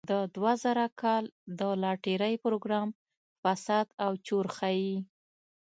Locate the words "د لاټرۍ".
1.59-2.33